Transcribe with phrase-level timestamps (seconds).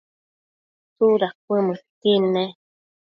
[0.95, 2.51] tsuda cuëmëdqui nec?